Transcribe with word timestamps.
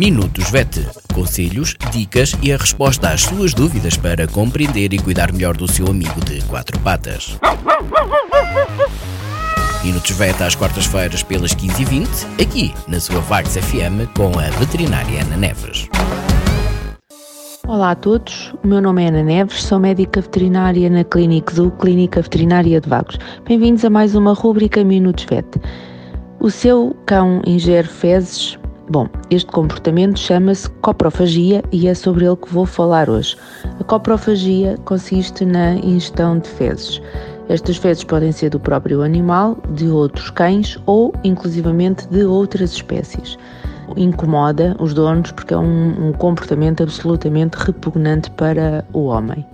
Minutos 0.00 0.50
VET. 0.50 0.88
Conselhos, 1.12 1.76
dicas 1.92 2.34
e 2.40 2.50
a 2.50 2.56
resposta 2.56 3.10
às 3.10 3.20
suas 3.20 3.52
dúvidas 3.52 3.98
para 3.98 4.26
compreender 4.26 4.94
e 4.94 4.98
cuidar 4.98 5.30
melhor 5.30 5.54
do 5.54 5.70
seu 5.70 5.86
amigo 5.88 6.24
de 6.24 6.42
quatro 6.46 6.80
patas. 6.80 7.38
Minutos 9.84 10.12
VET 10.12 10.42
às 10.42 10.54
quartas-feiras 10.54 11.22
pelas 11.22 11.54
15h20, 11.54 12.08
aqui 12.40 12.72
na 12.88 12.98
sua 12.98 13.20
Vagos 13.20 13.58
FM 13.58 14.08
com 14.16 14.38
a 14.38 14.48
veterinária 14.58 15.20
Ana 15.20 15.36
Neves. 15.36 15.86
Olá 17.68 17.90
a 17.90 17.94
todos, 17.94 18.54
o 18.64 18.66
meu 18.66 18.80
nome 18.80 19.04
é 19.04 19.08
Ana 19.08 19.22
Neves, 19.22 19.62
sou 19.64 19.78
médica 19.78 20.22
veterinária 20.22 20.88
na 20.88 21.04
Clínica 21.04 21.54
Zoo, 21.54 21.72
Clínica 21.72 22.22
Veterinária 22.22 22.80
de 22.80 22.88
Vagos. 22.88 23.18
Bem-vindos 23.46 23.84
a 23.84 23.90
mais 23.90 24.14
uma 24.14 24.32
rúbrica 24.32 24.82
Minutos 24.82 25.26
VET. 25.28 25.60
O 26.40 26.50
seu 26.50 26.96
cão 27.04 27.42
ingere 27.46 27.86
fezes? 27.86 28.58
Bom, 28.90 29.08
este 29.30 29.52
comportamento 29.52 30.18
chama-se 30.18 30.68
coprofagia 30.82 31.62
e 31.70 31.86
é 31.86 31.94
sobre 31.94 32.24
ele 32.24 32.34
que 32.34 32.52
vou 32.52 32.66
falar 32.66 33.08
hoje. 33.08 33.36
A 33.78 33.84
coprofagia 33.84 34.76
consiste 34.84 35.44
na 35.44 35.76
ingestão 35.76 36.40
de 36.40 36.48
fezes. 36.48 37.00
Estas 37.48 37.76
fezes 37.76 38.02
podem 38.02 38.32
ser 38.32 38.50
do 38.50 38.58
próprio 38.58 39.02
animal, 39.02 39.56
de 39.74 39.88
outros 39.88 40.28
cães 40.30 40.76
ou, 40.86 41.14
inclusivamente, 41.22 42.08
de 42.08 42.24
outras 42.24 42.72
espécies 42.72 43.38
incomoda 43.96 44.76
os 44.78 44.94
donos 44.94 45.32
porque 45.32 45.52
é 45.52 45.56
um, 45.56 46.08
um 46.08 46.12
comportamento 46.12 46.82
absolutamente 46.82 47.56
repugnante 47.56 48.30
para 48.32 48.84
o 48.92 49.06
homem. 49.06 49.44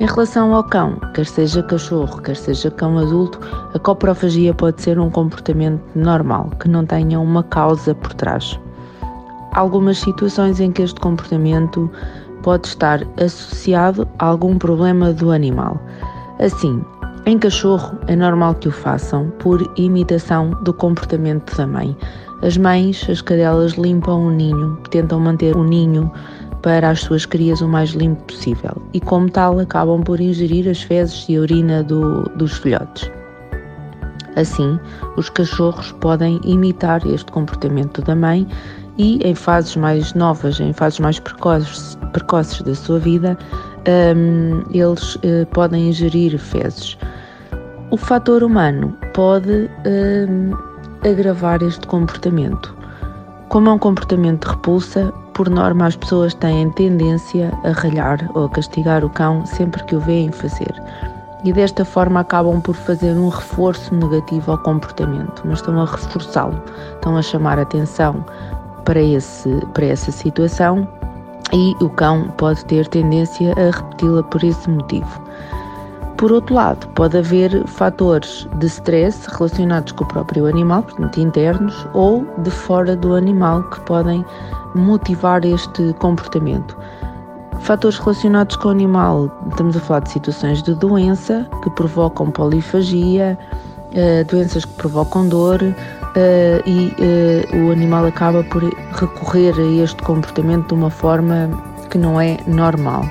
Em 0.00 0.06
relação 0.06 0.54
ao 0.54 0.62
cão, 0.62 0.96
quer 1.14 1.26
seja 1.26 1.62
cachorro, 1.62 2.22
quer 2.22 2.36
seja 2.36 2.70
cão 2.70 2.98
adulto, 2.98 3.40
a 3.74 3.78
coprofagia 3.78 4.54
pode 4.54 4.80
ser 4.82 4.98
um 4.98 5.10
comportamento 5.10 5.82
normal, 5.96 6.50
que 6.60 6.68
não 6.68 6.86
tenha 6.86 7.18
uma 7.18 7.42
causa 7.42 7.94
por 7.94 8.14
trás. 8.14 8.58
Algumas 9.52 9.98
situações 9.98 10.60
em 10.60 10.70
que 10.70 10.82
este 10.82 11.00
comportamento 11.00 11.90
pode 12.42 12.68
estar 12.68 13.02
associado 13.22 14.06
a 14.18 14.26
algum 14.26 14.58
problema 14.58 15.12
do 15.12 15.30
animal. 15.30 15.80
Assim, 16.38 16.82
em 17.26 17.38
cachorro 17.38 17.98
é 18.06 18.16
normal 18.16 18.54
que 18.54 18.68
o 18.68 18.72
façam 18.72 19.30
por 19.38 19.70
imitação 19.76 20.50
do 20.62 20.72
comportamento 20.72 21.54
da 21.56 21.66
mãe. 21.66 21.96
As 22.42 22.56
mães, 22.56 23.06
as 23.10 23.20
cadelas, 23.20 23.72
limpam 23.72 24.26
o 24.26 24.30
ninho, 24.30 24.78
tentam 24.90 25.20
manter 25.20 25.56
o 25.56 25.64
ninho 25.64 26.10
para 26.62 26.90
as 26.90 27.00
suas 27.00 27.26
crias 27.26 27.60
o 27.60 27.68
mais 27.68 27.90
limpo 27.90 28.22
possível 28.24 28.80
e, 28.92 29.00
como 29.00 29.28
tal, 29.28 29.58
acabam 29.58 30.02
por 30.02 30.20
ingerir 30.20 30.68
as 30.68 30.82
fezes 30.82 31.28
e 31.28 31.36
a 31.36 31.40
urina 31.40 31.82
do, 31.82 32.22
dos 32.36 32.56
filhotes. 32.58 33.10
Assim, 34.36 34.78
os 35.16 35.28
cachorros 35.28 35.92
podem 36.00 36.40
imitar 36.44 37.04
este 37.06 37.30
comportamento 37.30 38.00
da 38.02 38.14
mãe 38.14 38.46
e, 38.98 39.20
em 39.24 39.34
fases 39.34 39.76
mais 39.76 40.12
novas, 40.14 40.60
em 40.60 40.72
fases 40.72 40.98
mais 40.98 41.18
precoces, 41.20 41.96
precoces 42.12 42.60
da 42.62 42.74
sua 42.74 42.98
vida, 42.98 43.38
um, 44.16 44.62
eles 44.72 45.14
uh, 45.16 45.46
podem 45.52 45.88
ingerir 45.88 46.36
fezes. 46.38 46.98
O 47.90 47.96
fator 47.96 48.42
humano 48.42 48.94
pode 49.14 49.70
um, 49.86 50.52
agravar 51.08 51.62
este 51.62 51.86
comportamento. 51.86 52.76
Como 53.48 53.70
é 53.70 53.72
um 53.72 53.78
comportamento 53.78 54.46
de 54.46 54.54
repulsa, 54.54 55.12
por 55.32 55.48
norma 55.48 55.86
as 55.86 55.96
pessoas 55.96 56.34
têm 56.34 56.68
tendência 56.72 57.52
a 57.64 57.70
ralhar 57.70 58.28
ou 58.34 58.46
a 58.46 58.50
castigar 58.50 59.04
o 59.04 59.08
cão 59.08 59.46
sempre 59.46 59.82
que 59.84 59.94
o 59.96 60.00
veem 60.00 60.30
fazer. 60.32 60.74
E 61.44 61.52
desta 61.52 61.84
forma 61.84 62.20
acabam 62.20 62.60
por 62.60 62.74
fazer 62.74 63.12
um 63.12 63.28
reforço 63.28 63.94
negativo 63.94 64.50
ao 64.50 64.58
comportamento, 64.58 65.40
mas 65.44 65.60
estão 65.60 65.80
a 65.80 65.86
reforçá-lo, 65.86 66.60
estão 66.96 67.16
a 67.16 67.22
chamar 67.22 67.60
atenção 67.60 68.24
para, 68.88 69.02
esse, 69.02 69.50
para 69.74 69.84
essa 69.84 70.10
situação 70.10 70.88
e 71.52 71.76
o 71.84 71.90
cão 71.90 72.28
pode 72.38 72.64
ter 72.64 72.88
tendência 72.88 73.52
a 73.52 73.76
repeti-la 73.76 74.22
por 74.22 74.42
esse 74.42 74.70
motivo. 74.70 75.22
Por 76.16 76.32
outro 76.32 76.54
lado, 76.54 76.88
pode 76.94 77.18
haver 77.18 77.66
fatores 77.66 78.48
de 78.54 78.66
stress 78.66 79.26
relacionados 79.36 79.92
com 79.92 80.04
o 80.04 80.08
próprio 80.08 80.46
animal, 80.46 80.82
portanto 80.84 81.20
internos, 81.20 81.86
ou 81.92 82.26
de 82.38 82.50
fora 82.50 82.96
do 82.96 83.14
animal 83.14 83.62
que 83.64 83.78
podem 83.82 84.24
motivar 84.74 85.44
este 85.44 85.92
comportamento. 85.98 86.74
Fatores 87.60 87.98
relacionados 87.98 88.56
com 88.56 88.68
o 88.68 88.70
animal, 88.70 89.30
estamos 89.50 89.76
a 89.76 89.80
falar 89.80 90.00
de 90.00 90.12
situações 90.12 90.62
de 90.62 90.74
doença 90.74 91.46
que 91.62 91.68
provocam 91.70 92.30
polifagia, 92.30 93.38
eh, 93.92 94.24
doenças 94.24 94.64
que 94.64 94.72
provocam 94.72 95.28
dor 95.28 95.60
e 96.66 96.92
eh, 97.00 97.56
o 97.56 97.70
animal 97.70 98.06
acaba 98.06 98.42
por 98.44 98.62
recorrer 98.92 99.54
a 99.58 99.82
este 99.82 100.02
comportamento 100.02 100.68
de 100.68 100.74
uma 100.74 100.90
forma 100.90 101.50
que 101.90 101.98
não 101.98 102.20
é 102.20 102.38
normal. 102.46 103.04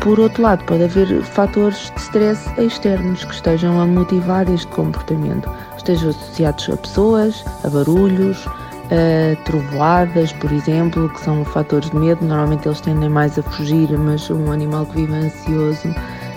Por 0.00 0.18
outro 0.18 0.42
lado, 0.42 0.64
pode 0.64 0.82
haver 0.82 1.22
fatores 1.22 1.92
de 1.94 2.00
stress 2.00 2.50
externos 2.58 3.24
que 3.24 3.34
estejam 3.34 3.80
a 3.80 3.86
motivar 3.86 4.48
este 4.50 4.66
comportamento, 4.68 5.48
estejam 5.76 6.10
associados 6.10 6.68
a 6.70 6.76
pessoas, 6.76 7.44
a 7.62 7.70
barulhos, 7.70 8.44
a 8.90 9.36
trovoadas, 9.44 10.32
por 10.32 10.50
exemplo, 10.52 11.08
que 11.10 11.20
são 11.20 11.44
fatores 11.44 11.88
de 11.90 11.96
medo. 11.96 12.24
Normalmente 12.24 12.66
eles 12.66 12.80
tendem 12.80 13.08
mais 13.08 13.38
a 13.38 13.42
fugir, 13.42 13.96
mas 13.96 14.28
um 14.28 14.50
animal 14.50 14.86
que 14.86 14.96
vive 14.96 15.14
ansioso 15.14 15.94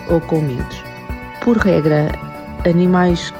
ou 0.10 0.22
com 0.22 0.42
medos. 0.42 0.84
Por 1.42 1.58
regra, 1.58 2.12
animais 2.66 3.34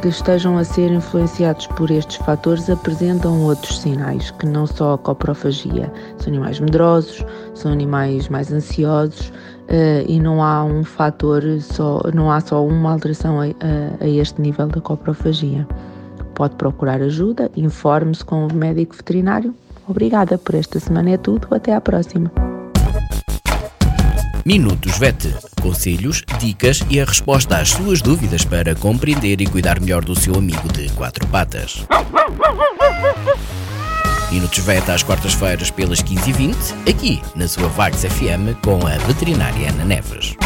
que 0.00 0.08
estejam 0.08 0.58
a 0.58 0.64
ser 0.64 0.90
influenciados 0.90 1.66
por 1.68 1.90
estes 1.90 2.16
fatores 2.16 2.68
apresentam 2.68 3.42
outros 3.42 3.80
sinais, 3.80 4.30
que 4.32 4.46
não 4.46 4.66
só 4.66 4.94
a 4.94 4.98
coprofagia. 4.98 5.92
São 6.18 6.28
animais 6.28 6.60
medrosos, 6.60 7.24
são 7.54 7.72
animais 7.72 8.28
mais 8.28 8.52
ansiosos 8.52 9.28
uh, 9.28 10.04
e 10.06 10.20
não 10.20 10.42
há 10.42 10.64
um 10.64 10.84
fator, 10.84 11.42
só, 11.60 12.00
não 12.14 12.30
há 12.30 12.40
só 12.40 12.64
uma 12.64 12.92
alteração 12.92 13.40
a, 13.40 13.44
a, 13.44 14.04
a 14.04 14.08
este 14.08 14.40
nível 14.40 14.68
da 14.68 14.80
coprofagia. 14.80 15.66
Pode 16.34 16.54
procurar 16.56 17.00
ajuda, 17.00 17.50
informe-se 17.56 18.24
com 18.24 18.46
o 18.46 18.54
médico 18.54 18.94
veterinário. 18.94 19.54
Obrigada 19.88 20.36
por 20.36 20.54
esta 20.54 20.78
semana 20.78 21.10
é 21.10 21.16
tudo, 21.16 21.48
até 21.50 21.74
à 21.74 21.80
próxima. 21.80 22.30
Minutos 24.44 24.98
VET. 24.98 25.55
Conselhos, 25.66 26.22
dicas 26.38 26.80
e 26.88 27.00
a 27.00 27.04
resposta 27.04 27.56
às 27.56 27.70
suas 27.70 28.00
dúvidas 28.00 28.44
para 28.44 28.72
compreender 28.76 29.40
e 29.40 29.46
cuidar 29.46 29.80
melhor 29.80 30.04
do 30.04 30.14
seu 30.14 30.36
amigo 30.36 30.72
de 30.72 30.88
quatro 30.90 31.26
patas. 31.26 31.84
Minutos 34.30 34.60
VET 34.60 34.88
às 34.88 35.02
quartas-feiras 35.02 35.68
pelas 35.68 36.00
15h20, 36.00 36.54
aqui 36.88 37.20
na 37.34 37.48
sua 37.48 37.66
Vagos 37.66 38.04
FM 38.04 38.54
com 38.62 38.86
a 38.86 38.96
veterinária 39.08 39.70
Ana 39.70 39.84
Neves. 39.84 40.36